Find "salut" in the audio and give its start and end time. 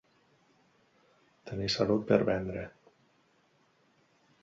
1.75-2.09